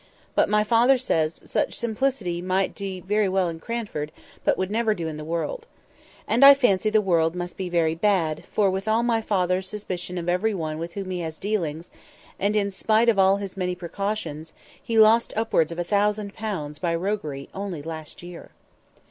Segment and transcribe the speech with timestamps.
[0.33, 4.11] But my father says "such simplicity might be very well in Cranford,
[4.43, 5.67] but would never do in the world."
[6.27, 10.17] And I fancy the world must be very bad, for with all my father's suspicion
[10.17, 11.91] of every one with whom he has dealings,
[12.39, 16.79] and in spite of all his many precautions, he lost upwards of a thousand pounds
[16.79, 18.49] by roguery only last year.